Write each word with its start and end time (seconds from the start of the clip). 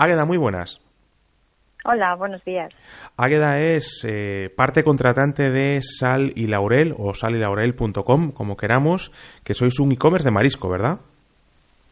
Águeda, 0.00 0.24
muy 0.24 0.38
buenas. 0.38 0.80
Hola, 1.84 2.14
buenos 2.14 2.42
días. 2.42 2.72
Águeda 3.18 3.58
es 3.58 4.02
eh, 4.08 4.48
parte 4.56 4.82
contratante 4.82 5.50
de 5.50 5.82
Sal 5.82 6.32
y 6.36 6.46
Laurel 6.46 6.94
o 6.96 7.12
salilaurel.com, 7.12 8.32
como 8.32 8.56
queramos, 8.56 9.12
que 9.44 9.52
sois 9.52 9.78
un 9.78 9.92
e-commerce 9.92 10.24
de 10.24 10.32
marisco, 10.32 10.70
¿verdad? 10.70 11.00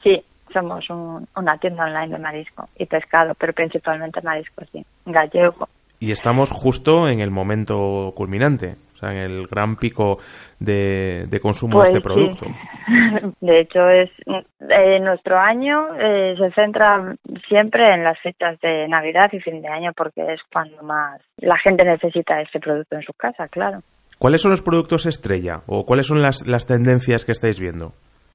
Sí, 0.03 0.25
somos 0.55 0.89
una 0.89 1.59
tienda 1.59 1.85
online 1.85 2.17
de 2.17 2.19
marisco 2.19 2.71
y 2.79 2.87
pescado, 2.87 3.35
pero 3.39 3.53
principalmente 3.53 4.23
marisco, 4.23 4.65
sí, 4.73 4.83
gallego. 5.05 5.69
Y 6.01 6.11
estamos 6.11 6.51
justo 6.51 7.09
en 7.09 7.21
el 7.21 7.31
momento 7.31 8.13
culminante, 8.15 8.77
o 8.99 9.01
sea, 9.01 9.13
en 9.13 9.19
el 9.19 9.47
gran 9.47 9.77
pico 9.77 10.19
de, 10.59 11.39
consumo 11.41 11.83
de 11.83 11.89
este 11.89 12.01
pues 12.01 12.15
producto. 12.15 12.47
De 13.41 13.61
hecho, 13.61 13.89
es 13.89 14.11
eh, 14.27 14.99
nuestro 15.01 15.39
año 15.39 15.95
eh, 15.95 16.35
se 16.37 16.51
centra 16.53 17.15
siempre 17.49 17.95
en 17.95 18.03
las 18.03 18.19
fechas 18.21 18.59
de 18.61 18.89
Navidad 18.89 19.31
y 19.33 19.39
fin 19.41 19.63
de 19.63 19.69
año 19.69 19.93
porque 19.97 20.23
es 20.33 20.41
cuando 20.53 20.83
más 20.83 21.21
la 21.37 21.57
gente 21.59 21.85
necesita 21.85 22.41
este 22.41 22.59
producto 22.59 22.97
en 22.97 23.03
su 23.03 23.13
casa, 23.13 23.47
claro. 23.49 23.81
¿Cuáles 24.19 24.43
son 24.43 24.51
los 24.51 24.63
productos 24.63 25.07
estrella 25.07 25.61
o 25.67 25.85
cuáles 25.85 26.07
son 26.09 26.21
las, 26.21 26.45
las 26.47 26.67
tendencias 26.67 27.25
que 27.25 27.33
estáis 27.33 27.61
viendo? 27.61 27.93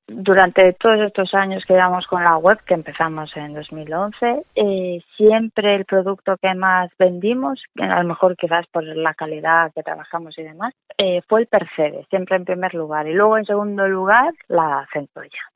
Durante 0.07 0.73
todos 0.73 0.99
estos 1.02 1.34
años 1.34 1.63
que 1.66 1.73
llevamos 1.73 2.05
con 2.07 2.23
la 2.23 2.38
web, 2.38 2.59
que 2.66 2.73
empezamos 2.73 3.31
en 3.35 3.53
2011, 3.53 4.43
eh, 4.55 5.02
siempre 5.16 5.76
el 5.76 5.85
producto 5.85 6.38
que 6.41 6.53
más 6.53 6.91
vendimos, 6.99 7.62
a 7.79 8.02
lo 8.02 8.09
mejor 8.09 8.35
quizás 8.35 8.66
por 8.67 8.84
la 8.84 9.13
calidad 9.13 9.71
que 9.73 9.84
trabajamos 9.84 10.38
y 10.38 10.43
demás, 10.43 10.73
eh, 10.98 11.21
fue 11.27 11.41
el 11.41 11.48
Percebe, 11.48 12.05
siempre 12.09 12.35
en 12.35 12.45
primer 12.45 12.73
lugar. 12.73 13.07
Y 13.07 13.13
luego 13.13 13.38
en 13.38 13.45
segundo 13.45 13.88
lugar, 13.88 14.34
la 14.48 14.88
centolla. 14.91 15.52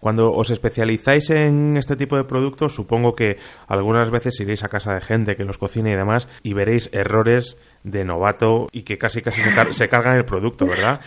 Cuando 0.00 0.30
os 0.30 0.50
especializáis 0.50 1.30
en 1.30 1.76
este 1.76 1.96
tipo 1.96 2.16
de 2.16 2.24
productos, 2.24 2.74
supongo 2.74 3.14
que 3.14 3.36
algunas 3.66 4.10
veces 4.10 4.38
iréis 4.40 4.64
a 4.64 4.68
casa 4.68 4.94
de 4.94 5.00
gente 5.00 5.34
que 5.34 5.44
los 5.44 5.58
cocina 5.58 5.90
y 5.90 5.96
demás 5.96 6.28
y 6.42 6.54
veréis 6.54 6.88
errores 6.92 7.56
de 7.82 8.04
novato 8.04 8.66
y 8.72 8.84
que 8.84 8.96
casi 8.96 9.22
casi 9.22 9.42
se, 9.70 9.88
cargan 9.88 10.16
el 10.16 10.24
producto, 10.24 10.66
¿verdad? 10.66 11.00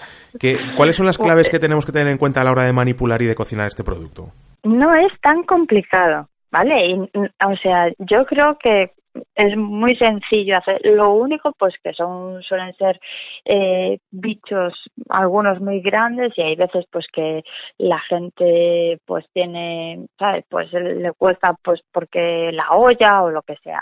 ¿Cuáles 0.76 0.96
son 0.96 1.06
las 1.06 1.18
claves 1.18 1.50
que 1.50 1.60
tenemos 1.60 1.86
que 1.86 1.92
tener 1.92 2.10
en 2.10 2.18
cuenta 2.18 2.42
a 2.42 2.44
la 2.44 2.52
hora 2.52 2.66
de 2.66 2.74
manipular 2.74 3.22
y 3.22 3.28
de 3.28 3.36
cocinar 3.36 3.68
este 3.68 3.84
producto? 3.84 4.30
No 4.64 4.94
es 4.94 5.12
tan 5.22 5.44
complicado, 5.44 6.28
¿vale? 6.52 7.10
o 7.14 7.56
sea, 7.62 7.90
yo 8.00 8.26
creo 8.26 8.58
que 8.62 8.92
es 9.36 9.58
muy 9.58 9.96
sencillo 9.96 10.58
hacer. 10.58 10.82
Lo 10.84 11.12
único, 11.14 11.52
pues 11.58 11.74
que 11.84 11.94
son 11.94 12.42
suelen 12.44 12.74
ser 12.76 13.00
eh, 13.46 14.00
bichos, 14.12 14.74
algunos 15.10 15.60
muy 15.60 15.82
grandes 15.82 16.34
y 16.38 16.42
hay 16.42 16.56
veces, 16.56 16.86
pues 16.92 17.06
que 17.12 17.44
la 17.78 18.00
gente, 18.00 19.00
pues 19.06 19.26
tiene, 19.34 20.06
¿sabes? 20.18 20.46
Pues 20.50 20.72
le 20.74 21.12
cuesta, 21.14 21.56
pues 21.64 21.82
porque 21.92 22.52
la 22.54 22.72
olla 22.72 23.24
o 23.24 23.32
lo 23.32 23.42
que 23.42 23.56
sea. 23.64 23.82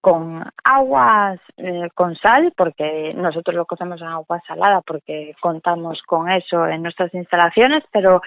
Con 0.00 0.42
aguas 0.64 1.38
eh, 1.58 1.88
con 1.94 2.16
sal, 2.16 2.52
porque 2.56 3.12
nosotros 3.14 3.54
lo 3.54 3.66
cocemos 3.66 4.00
en 4.00 4.06
agua 4.08 4.40
salada, 4.46 4.80
porque 4.80 5.34
contamos 5.42 6.00
con 6.06 6.30
eso 6.30 6.66
en 6.66 6.82
nuestras 6.82 7.12
instalaciones, 7.12 7.84
pero 7.92 8.22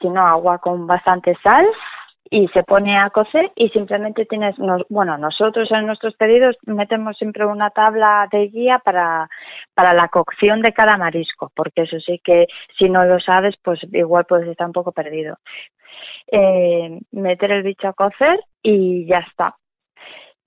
si 0.00 0.08
no, 0.08 0.26
agua 0.26 0.58
con 0.58 0.86
bastante 0.86 1.36
sal 1.42 1.64
y 2.32 2.48
se 2.48 2.62
pone 2.62 2.96
a 2.96 3.10
cocer 3.10 3.52
y 3.54 3.68
simplemente 3.68 4.24
tienes, 4.24 4.56
bueno, 4.88 5.18
nosotros 5.18 5.70
en 5.70 5.86
nuestros 5.86 6.14
pedidos 6.16 6.56
metemos 6.64 7.18
siempre 7.18 7.44
una 7.44 7.68
tabla 7.68 8.26
de 8.32 8.48
guía 8.48 8.80
para, 8.82 9.28
para 9.74 9.92
la 9.92 10.08
cocción 10.08 10.62
de 10.62 10.72
cada 10.72 10.96
marisco, 10.96 11.52
porque 11.54 11.82
eso 11.82 12.00
sí 12.00 12.22
que 12.24 12.46
si 12.78 12.88
no 12.88 13.04
lo 13.04 13.20
sabes, 13.20 13.54
pues 13.62 13.80
igual 13.92 14.24
puedes 14.24 14.48
estar 14.48 14.66
un 14.66 14.72
poco 14.72 14.92
perdido. 14.92 15.36
Eh, 16.26 17.00
meter 17.10 17.52
el 17.52 17.64
bicho 17.64 17.88
a 17.88 17.92
cocer 17.92 18.40
y 18.62 19.04
ya 19.06 19.18
está 19.18 19.54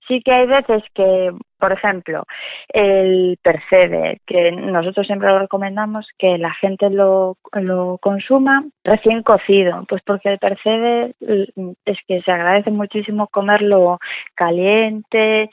sí 0.06 0.20
que 0.24 0.32
hay 0.32 0.46
veces 0.46 0.82
que, 0.94 1.32
por 1.58 1.72
ejemplo, 1.72 2.24
el 2.68 3.38
percebe, 3.42 4.20
que 4.26 4.52
nosotros 4.52 5.06
siempre 5.06 5.28
lo 5.28 5.38
recomendamos 5.38 6.06
que 6.18 6.38
la 6.38 6.52
gente 6.54 6.90
lo, 6.90 7.36
lo 7.52 7.98
consuma 7.98 8.64
recién 8.84 9.22
cocido, 9.22 9.84
pues 9.88 10.02
porque 10.04 10.30
el 10.30 10.38
percebe 10.38 11.14
mm, 11.20 11.70
es 11.84 11.98
que 12.06 12.22
se 12.22 12.32
agradece 12.32 12.70
muchísimo 12.70 13.28
comerlo 13.28 13.98
caliente 14.34 15.50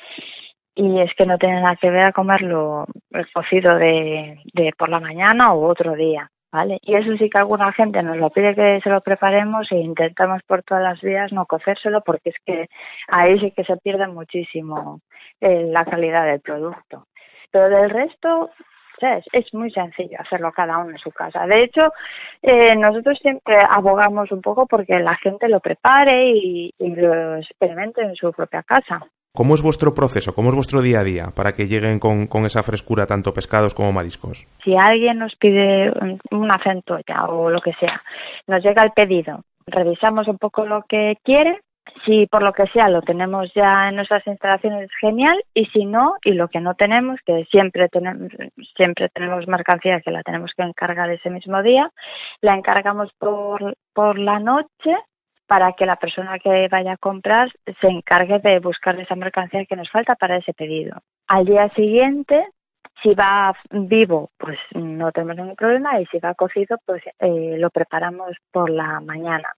y 0.76 1.00
es 1.00 1.12
que 1.16 1.26
no 1.26 1.38
tiene 1.38 1.62
nada 1.62 1.78
que 1.80 1.90
ver 1.90 2.08
a 2.08 2.12
comerlo 2.12 2.86
cocido 3.34 3.76
de, 3.78 4.40
de 4.54 4.72
por 4.78 4.90
la 4.90 5.00
mañana 5.00 5.54
o 5.54 5.68
otro 5.68 5.94
día. 5.94 6.30
¿Vale? 6.54 6.78
Y 6.84 6.96
eso 6.96 7.18
sí 7.18 7.30
que 7.30 7.40
alguna 7.40 7.74
gente 7.74 8.04
nos 8.04 8.16
lo 8.18 8.30
pide 8.30 8.54
que 8.54 8.80
se 8.82 8.90
lo 8.90 9.02
preparemos 9.02 9.70
e 9.72 9.78
intentamos 9.78 10.44
por 10.44 10.62
todas 10.62 10.84
las 10.84 11.02
vías 11.02 11.34
no 11.34 11.48
cocérselo 11.48 12.02
porque 12.02 12.30
es 12.30 12.36
que 12.46 12.70
ahí 13.08 13.40
sí 13.40 13.52
que 13.52 13.64
se 13.64 13.76
pierde 13.78 14.08
muchísimo 14.08 15.02
eh, 15.42 15.66
la 15.72 15.84
calidad 15.84 16.26
del 16.28 16.42
producto. 16.42 17.08
Pero 17.52 17.70
del 17.70 17.90
resto, 17.90 18.52
es, 19.00 19.26
es 19.34 19.52
muy 19.54 19.72
sencillo 19.72 20.18
hacerlo 20.20 20.52
cada 20.52 20.78
uno 20.78 20.92
en 20.92 21.00
su 21.00 21.12
casa. 21.12 21.46
De 21.48 21.64
hecho, 21.64 21.92
eh, 22.44 22.76
nosotros 22.76 23.18
siempre 23.20 23.58
abogamos 23.68 24.32
un 24.32 24.42
poco 24.42 24.68
porque 24.68 25.00
la 25.00 25.16
gente 25.16 25.50
lo 25.50 25.60
prepare 25.60 26.30
y 26.30 26.74
lo 26.80 27.38
experimente 27.38 28.02
en 28.04 28.16
su 28.16 28.32
propia 28.32 28.62
casa. 28.62 29.02
¿Cómo 29.36 29.56
es 29.56 29.64
vuestro 29.64 29.96
proceso? 29.96 30.36
¿Cómo 30.36 30.50
es 30.50 30.56
vuestro 30.56 30.84
día 30.84 31.00
a 31.00 31.04
día 31.04 31.26
para 31.36 31.54
que 31.54 31.66
lleguen 31.66 31.98
con, 31.98 32.46
esa 32.46 32.62
frescura 32.62 33.08
tanto 33.08 33.34
pescados 33.34 33.74
como 33.74 33.92
mariscos? 33.92 34.46
Si 34.64 34.76
alguien 34.76 35.18
nos 35.18 35.36
pide 35.38 35.92
una 36.30 36.62
centolla 36.64 37.26
o 37.28 37.50
lo 37.50 37.60
que 37.60 37.74
sea, 37.80 38.04
nos 38.46 38.64
llega 38.64 38.84
el 38.84 38.92
pedido, 38.92 39.44
revisamos 39.66 40.28
un 40.28 40.38
poco 40.38 40.68
lo 40.68 40.84
que 40.88 41.18
quiere, 41.24 41.62
si 42.06 42.28
por 42.28 42.44
lo 42.44 42.54
que 42.54 42.68
sea 42.68 42.90
lo 42.90 43.02
tenemos 43.02 43.52
ya 43.56 43.90
en 43.90 43.96
nuestras 43.96 44.22
instalaciones, 44.28 44.92
genial, 45.02 45.44
y 45.56 45.66
si 45.66 45.86
no, 45.86 46.14
y 46.24 46.34
lo 46.34 46.48
que 46.48 46.60
no 46.60 46.76
tenemos, 46.76 47.20
que 47.26 47.46
siempre 47.46 47.90
tenemos, 47.90 48.32
siempre 48.78 49.10
tenemos 49.10 49.48
mercancía 49.48 50.00
que 50.02 50.12
la 50.12 50.22
tenemos 50.22 50.52
que 50.56 50.62
encargar 50.62 51.10
ese 51.10 51.32
mismo 51.32 51.64
día, 51.64 51.90
la 52.42 52.54
encargamos 52.54 53.10
por, 53.18 53.78
por 53.96 54.20
la 54.20 54.38
noche 54.38 54.96
para 55.54 55.74
que 55.74 55.86
la 55.86 55.98
persona 55.98 56.40
que 56.40 56.68
vaya 56.68 56.94
a 56.94 56.98
comprar 56.98 57.48
se 57.80 57.88
encargue 57.88 58.40
de 58.40 58.58
buscar 58.58 59.00
esa 59.00 59.14
mercancía 59.14 59.66
que 59.66 59.76
nos 59.76 59.88
falta 59.92 60.16
para 60.16 60.38
ese 60.38 60.52
pedido. 60.52 60.98
Al 61.28 61.46
día 61.46 61.70
siguiente, 61.76 62.44
si 63.04 63.14
va 63.14 63.54
vivo, 63.70 64.32
pues 64.40 64.58
no 64.74 65.12
tenemos 65.12 65.36
ningún 65.36 65.56
problema 65.56 66.02
y 66.02 66.08
si 66.08 66.18
va 66.18 66.34
cocido, 66.34 66.80
pues 66.88 67.04
eh, 67.20 67.58
lo 67.60 67.70
preparamos 67.70 68.36
por 68.52 68.72
la 68.72 69.00
mañana. 69.02 69.54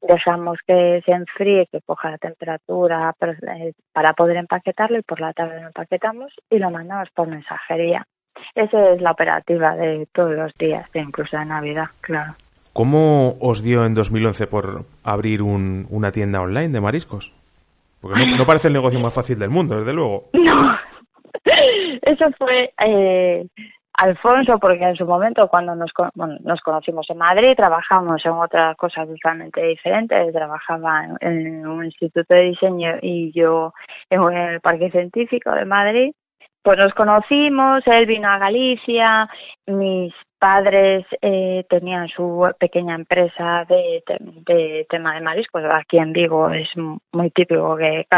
Dejamos 0.00 0.56
que 0.66 1.02
se 1.04 1.12
enfríe, 1.12 1.66
que 1.70 1.82
coja 1.82 2.12
la 2.12 2.16
temperatura 2.16 3.14
eh, 3.20 3.74
para 3.92 4.14
poder 4.14 4.38
empaquetarlo 4.38 4.96
y 4.96 5.02
por 5.02 5.20
la 5.20 5.34
tarde 5.34 5.60
lo 5.60 5.66
empaquetamos 5.66 6.32
y 6.48 6.58
lo 6.58 6.70
mandamos 6.70 7.10
por 7.10 7.28
mensajería. 7.28 8.06
Esa 8.54 8.92
es 8.92 9.02
la 9.02 9.10
operativa 9.10 9.76
de 9.76 10.08
todos 10.14 10.32
los 10.32 10.54
días, 10.54 10.88
incluso 10.94 11.36
de 11.36 11.44
Navidad, 11.44 11.88
claro. 12.00 12.32
¿Cómo 12.76 13.38
os 13.40 13.62
dio 13.62 13.86
en 13.86 13.94
2011 13.94 14.48
por 14.48 14.84
abrir 15.02 15.40
una 15.40 16.12
tienda 16.12 16.42
online 16.42 16.68
de 16.68 16.82
mariscos? 16.82 17.32
Porque 18.02 18.26
no, 18.36 18.44
parece 18.44 18.68
el 18.68 18.74
negocio 18.74 19.00
más 19.00 19.14
fácil 19.14 19.38
del 19.38 19.48
mundo, 19.48 19.78
desde 19.78 19.94
luego. 19.94 20.24
No, 20.34 20.78
eso 22.02 22.26
fue 22.36 22.72
eh, 22.84 23.46
Alfonso, 23.94 24.58
porque 24.58 24.84
en 24.84 24.96
su 24.96 25.06
momento 25.06 25.48
cuando 25.48 25.74
nos, 25.74 25.90
nos 26.14 26.60
conocimos 26.60 27.08
en 27.08 27.18
Madrid, 27.18 27.54
trabajamos 27.56 28.24
en 28.26 28.32
otras 28.32 28.76
cosas 28.76 29.08
totalmente 29.08 29.62
diferentes. 29.62 30.32
Trabajaba 30.32 31.06
en, 31.20 31.66
un 31.66 31.84
instituto 31.84 32.34
de 32.34 32.42
diseño 32.42 32.96
y 33.00 33.32
yo 33.32 33.72
en 34.10 34.22
el 34.22 34.60
Parque 34.60 34.90
Científico 34.90 35.50
de 35.52 35.64
Madrid 35.64 36.12
pues 36.66 36.78
nos 36.78 36.94
conocimos, 36.94 37.86
él 37.86 38.06
vino 38.06 38.28
a 38.28 38.38
Galicia, 38.38 39.30
mis 39.68 40.12
padres 40.36 41.06
eh, 41.22 41.64
tenían 41.68 42.08
su 42.08 42.44
pequeña 42.58 42.96
empresa 42.96 43.64
de, 43.68 44.02
de, 44.44 44.84
tema 44.90 45.14
de 45.14 45.20
mariscos. 45.20 45.62
Aquí 45.64 45.98
en 45.98 46.12
Vigo 46.12 46.50
es 46.50 46.68
muy 47.12 47.30
típico 47.30 47.76
que, 47.76 48.08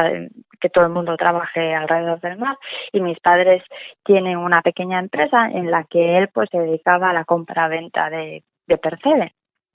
todo 0.73 0.85
el 0.87 0.93
mundo 0.93 1.15
trabaje 1.19 1.75
alrededor 1.75 2.23
del 2.23 2.39
mar 2.39 2.57
y 2.91 3.03
mis 3.03 3.21
padres 3.21 3.63
tienen 4.03 4.39
una 4.39 4.63
pequeña 4.63 4.99
empresa 4.99 5.51
en 5.51 5.71
la 5.71 5.85
que 5.85 6.17
él 6.17 6.31
pues 6.33 6.49
se 6.51 6.59
dedicaba 6.59 7.11
a 7.11 7.13
la 7.13 7.27
compra-venta 7.27 8.09
de, 8.09 8.45
de. 8.67 8.79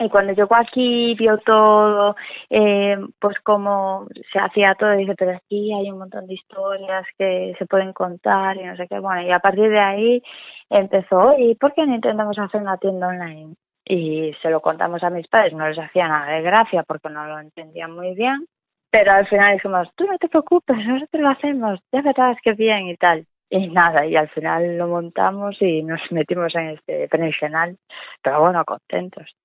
Y 0.03 0.09
cuando 0.09 0.33
llegó 0.33 0.55
aquí 0.55 1.15
vio 1.15 1.37
todo, 1.39 2.15
eh, 2.49 2.97
pues 3.19 3.37
cómo 3.43 4.07
se 4.31 4.39
hacía 4.39 4.75
todo, 4.75 4.91
dice, 4.91 5.15
pero 5.17 5.31
aquí 5.31 5.73
hay 5.73 5.89
un 5.91 5.99
montón 5.99 6.27
de 6.27 6.33
historias 6.33 7.05
que 7.17 7.55
se 7.57 7.65
pueden 7.65 7.93
contar 7.93 8.57
y 8.57 8.65
no 8.65 8.75
sé 8.75 8.87
qué. 8.87 8.99
Bueno, 8.99 9.21
y 9.21 9.31
a 9.31 9.39
partir 9.39 9.69
de 9.69 9.79
ahí 9.79 10.23
empezó, 10.69 11.37
¿y 11.37 11.55
por 11.55 11.73
qué 11.73 11.85
no 11.85 11.95
intentamos 11.95 12.37
hacer 12.37 12.61
una 12.61 12.77
tienda 12.77 13.07
online? 13.07 13.55
Y 13.85 14.33
se 14.41 14.49
lo 14.49 14.61
contamos 14.61 15.03
a 15.03 15.09
mis 15.09 15.27
padres, 15.27 15.53
no 15.53 15.67
les 15.67 15.79
hacía 15.79 16.07
nada 16.07 16.33
de 16.33 16.41
gracia 16.41 16.83
porque 16.83 17.09
no 17.09 17.25
lo 17.25 17.39
entendían 17.39 17.91
muy 17.91 18.13
bien, 18.15 18.45
pero 18.91 19.11
al 19.13 19.27
final 19.27 19.53
dijimos, 19.53 19.89
tú 19.95 20.05
no 20.05 20.17
te 20.17 20.29
preocupes, 20.29 20.77
nosotros 20.85 21.21
lo 21.21 21.29
hacemos, 21.29 21.79
ya 21.91 22.01
verás 22.01 22.37
que 22.43 22.53
bien 22.53 22.87
y 22.87 22.97
tal. 22.97 23.25
Y 23.49 23.67
nada, 23.69 24.05
y 24.05 24.15
al 24.15 24.29
final 24.29 24.77
lo 24.77 24.87
montamos 24.87 25.55
y 25.61 25.83
nos 25.83 26.01
metimos 26.11 26.55
en 26.55 26.69
este 26.69 27.07
pensional, 27.07 27.77
pero 28.21 28.41
bueno, 28.41 28.65
contentos. 28.65 29.35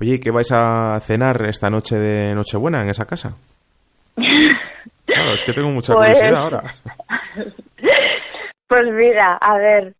Oye, 0.00 0.18
¿qué 0.20 0.30
vais 0.30 0.50
a 0.52 0.98
cenar 1.00 1.44
esta 1.46 1.70
noche 1.70 1.96
de 1.96 2.34
Nochebuena 2.34 2.82
en 2.82 2.90
esa 2.90 3.06
casa? 3.06 3.36
Claro, 5.06 5.34
es 5.34 5.42
que 5.42 5.52
tengo 5.52 5.70
mucha 5.70 5.92
pues 5.92 6.16
curiosidad 6.16 6.42
ahora. 6.42 6.62
Pues 8.68 8.86
mira, 8.86 9.36
a 9.40 9.58
ver, 9.58 9.94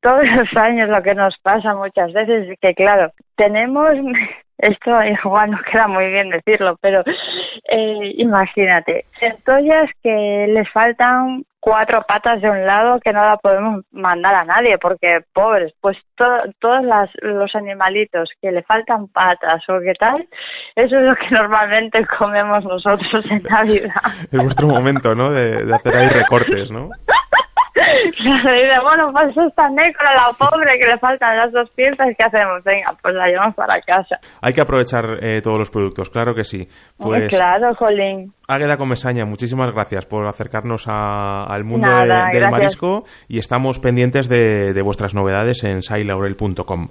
todos 0.00 0.24
los 0.24 0.56
años 0.56 0.88
lo 0.88 1.00
que 1.04 1.14
nos 1.14 1.36
pasa 1.40 1.72
muchas 1.74 2.12
veces 2.12 2.48
es 2.48 2.58
que, 2.60 2.74
claro, 2.74 3.12
tenemos, 3.36 3.92
esto 4.58 4.90
igual 5.04 5.52
no 5.52 5.58
queda 5.70 5.86
muy 5.86 6.08
bien 6.08 6.30
decirlo, 6.30 6.76
pero 6.80 7.02
eh, 7.06 8.12
imagínate, 8.16 9.04
centollas 9.20 9.88
que 10.02 10.46
les 10.48 10.68
faltan 10.72 11.44
cuatro 11.60 12.02
patas 12.06 12.40
de 12.40 12.50
un 12.50 12.64
lado 12.64 13.00
que 13.00 13.12
no 13.12 13.24
la 13.24 13.36
podemos 13.36 13.84
mandar 13.90 14.34
a 14.34 14.44
nadie 14.44 14.78
porque 14.78 15.20
pobres, 15.32 15.72
pues 15.80 15.96
todos 16.16 16.84
las, 16.84 17.10
los 17.22 17.54
animalitos 17.54 18.30
que 18.40 18.52
le 18.52 18.62
faltan 18.62 19.08
patas 19.08 19.62
o 19.68 19.80
qué 19.80 19.94
tal, 19.98 20.26
eso 20.76 20.98
es 20.98 21.04
lo 21.04 21.16
que 21.16 21.30
normalmente 21.30 22.06
comemos 22.18 22.64
nosotros 22.64 23.30
en 23.30 23.42
Navidad. 23.42 24.02
Es 24.30 24.38
vuestro 24.38 24.68
momento, 24.68 25.14
¿no? 25.14 25.30
De 25.30 25.72
hacer 25.74 25.96
ahí 25.96 26.08
recortes, 26.08 26.70
¿no? 26.70 26.90
Y 27.78 28.82
bueno, 28.82 29.12
pues 29.12 29.36
esta 29.36 29.68
nécora, 29.70 30.14
la 30.14 30.32
pobre, 30.38 30.78
que 30.78 30.86
le 30.86 30.98
faltan 30.98 31.36
las 31.36 31.52
dos 31.52 31.70
piezas, 31.70 32.08
¿qué 32.16 32.24
hacemos? 32.24 32.62
Venga, 32.64 32.94
pues 33.00 33.14
la 33.14 33.26
llevamos 33.26 33.54
para 33.54 33.80
casa. 33.80 34.18
Hay 34.42 34.52
que 34.52 34.62
aprovechar 34.62 35.04
eh, 35.22 35.40
todos 35.42 35.58
los 35.58 35.70
productos, 35.70 36.10
claro 36.10 36.34
que 36.34 36.44
sí. 36.44 36.66
Pues, 36.96 37.28
claro, 37.28 37.74
Jolín. 37.74 38.32
Águeda 38.48 38.76
Comesaña, 38.76 39.24
muchísimas 39.24 39.72
gracias 39.72 40.06
por 40.06 40.26
acercarnos 40.26 40.86
al 40.88 41.64
mundo 41.64 41.88
del 42.32 42.50
marisco 42.50 43.04
y 43.28 43.38
estamos 43.38 43.78
pendientes 43.78 44.28
de, 44.28 44.80
vuestras 44.82 45.14
novedades 45.14 45.64
en 45.64 45.82
sailaurel.com. 45.82 46.88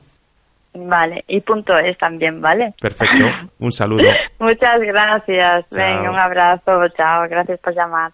Vale, 0.79 1.23
y 1.27 1.41
punto 1.41 1.75
es 1.75 1.97
también, 1.97 2.39
¿vale? 2.39 2.73
Perfecto, 2.79 3.25
un 3.59 3.71
saludo. 3.71 4.03
Muchas 4.39 4.79
gracias, 4.79 5.65
venga, 5.75 6.11
un 6.11 6.19
abrazo, 6.19 6.87
chao, 6.95 7.27
gracias 7.27 7.59
por 7.59 7.73
llamar. 7.73 8.11